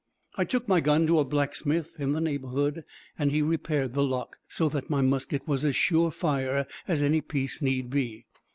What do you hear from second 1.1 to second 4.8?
a blacksmith in the neighborhood, and he repaired the lock, so